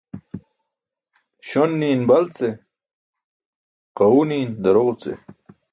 [1.47, 2.47] Śon ni̇i̇n bal ce,
[3.97, 5.11] ġaẏu ni̇i̇n daroġo ce.